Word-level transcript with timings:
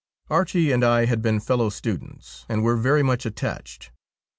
Archie 0.31 0.71
and 0.71 0.83
I 0.83 1.05
had 1.05 1.21
been 1.21 1.39
fellow 1.39 1.69
students 1.69 2.47
and 2.49 2.63
were 2.63 2.75
very 2.75 3.03
much 3.03 3.23
attached. 3.23 3.91